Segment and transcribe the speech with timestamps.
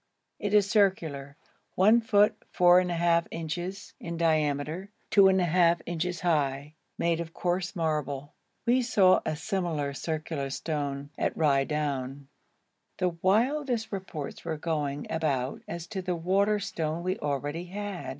[0.39, 1.37] It is circular,
[1.75, 8.33] 1 foot 4½ inches in diameter, 2½ inches high, made of coarse marble.
[8.65, 12.29] We saw a similar circular stone at Raidoun.
[12.97, 18.09] The wildest reports were going about as to the water stone we already had.